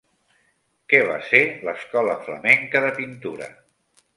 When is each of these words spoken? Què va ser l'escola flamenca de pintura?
Què 0.93 1.01
va 1.09 1.17
ser 1.27 1.41
l'escola 1.67 2.15
flamenca 2.25 2.85
de 2.87 2.91
pintura? 2.99 3.53